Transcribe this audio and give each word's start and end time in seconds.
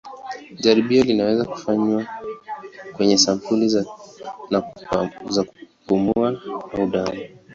Jaribio 0.59 1.03
linaweza 1.03 1.45
kufanywa 1.45 2.05
kwenye 2.95 3.17
sampuli 3.17 3.69
za 5.25 5.41
kupumua 5.81 6.41
au 6.73 6.87
damu. 6.87 7.19